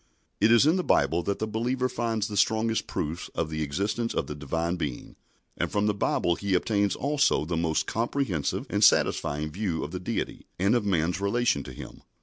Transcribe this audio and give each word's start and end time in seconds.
It 0.39 0.51
is 0.51 0.65
in 0.65 0.77
the 0.77 0.83
Bible 0.83 1.21
that 1.21 1.37
the 1.37 1.45
believer 1.45 1.87
finds 1.87 2.27
the 2.27 2.35
strongest 2.35 2.87
proofs 2.87 3.29
of 3.35 3.51
the 3.51 3.61
existence 3.61 4.15
of 4.15 4.25
the 4.25 4.33
Divine 4.33 4.75
Being, 4.75 5.15
and 5.55 5.71
from 5.71 5.85
the 5.85 5.93
Bible 5.93 6.33
he 6.33 6.55
obtains 6.55 6.95
also 6.95 7.45
the 7.45 7.55
most 7.55 7.85
comprehensive 7.85 8.65
and 8.67 8.83
satisfying 8.83 9.51
view 9.51 9.83
of 9.83 9.91
the 9.91 9.99
Deity 9.99 10.47
and 10.57 10.73
of 10.73 10.85
man's 10.87 11.21
relation 11.21 11.61
to 11.65 11.71
Him. 11.71 12.01